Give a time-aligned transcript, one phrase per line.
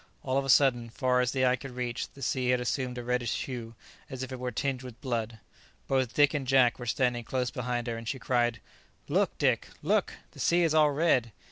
[0.23, 3.03] All of a sudden, far as the eye could reach, the sea had assumed a
[3.03, 3.75] reddish hue,
[4.09, 5.37] as if it were tinged with blood.
[5.87, 8.61] Both Dick and Jack were standing close behind her, and she cried,
[9.07, 10.13] "Look, Dick, look!
[10.31, 11.31] the sea is all red.